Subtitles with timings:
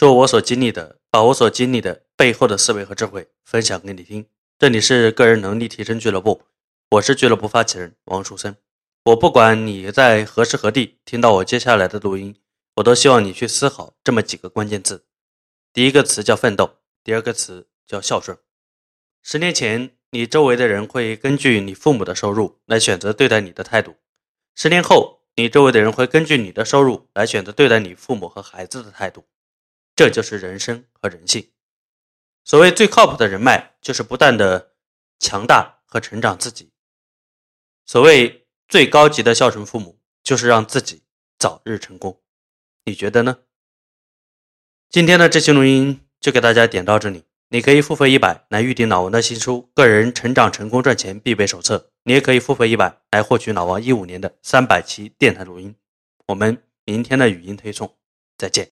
[0.00, 4.24] 说我所经历的，把我所经历的背后的思维和智慧分享给你听。
[4.58, 6.40] 这里是个人能力提升俱乐部，
[6.92, 8.56] 我是俱乐部发起人王树森。
[9.04, 12.34] 我不管你在何时何地听到我接下来的录音，
[12.76, 15.04] 我都希望你去思考这么几个关键字。
[15.74, 18.38] 第一个词叫奋斗，第二个词叫孝顺。
[19.22, 23.96] 十年前，你周围的人会根据你父母的收入来选择对待你的态度；
[24.54, 29.26] 十年后，你周围的人会根据你的收入来选择对待你父母和孩子的态度。
[30.00, 31.50] 这就是人生和人性。
[32.42, 34.72] 所谓最靠谱的人脉，就是不断的
[35.18, 36.70] 强大和成长自己。
[37.84, 41.02] 所谓最高级的孝顺父母，就是让自己
[41.38, 42.18] 早日成功。
[42.86, 43.40] 你觉得呢？
[44.88, 47.24] 今天的这期录音就给大家点到这里。
[47.50, 55.76] 你可以付费一百来预定老王的新书《个人成长成功赚钱必备手册》，你也可以付费一百来获取老王一五年的三百期电台录音。
[56.28, 57.98] 我们明天的语音推送
[58.38, 58.66] 再见。